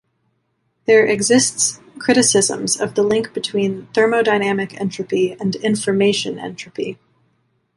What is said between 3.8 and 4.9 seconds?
thermodynamic